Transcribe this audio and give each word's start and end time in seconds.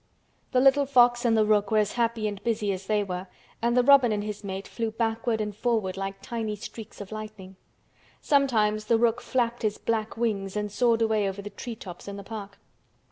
The 0.51 0.59
little 0.59 0.87
fox 0.87 1.25
and 1.25 1.37
the 1.37 1.45
rook 1.45 1.69
were 1.69 1.77
as 1.77 1.91
happy 1.91 2.27
and 2.27 2.43
busy 2.43 2.71
as 2.73 2.87
they 2.87 3.03
were, 3.03 3.27
and 3.61 3.77
the 3.77 3.83
robin 3.83 4.11
and 4.11 4.23
his 4.23 4.43
mate 4.43 4.67
flew 4.67 4.89
backward 4.89 5.39
and 5.39 5.55
forward 5.55 5.95
like 5.95 6.23
tiny 6.23 6.55
streaks 6.55 7.01
of 7.01 7.11
lightning. 7.11 7.55
Sometimes 8.19 8.85
the 8.85 8.97
rook 8.97 9.21
flapped 9.21 9.61
his 9.61 9.77
black 9.77 10.17
wings 10.17 10.55
and 10.55 10.71
soared 10.71 11.03
away 11.03 11.29
over 11.29 11.43
the 11.43 11.51
tree 11.51 11.75
tops 11.75 12.07
in 12.07 12.17
the 12.17 12.23
park. 12.23 12.57